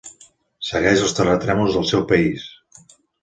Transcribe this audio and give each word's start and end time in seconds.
Segueix 0.69 1.03
els 1.07 1.13
terratrèmols 1.19 1.77
del 1.77 1.87
seu 1.91 2.05
país. 2.13 2.47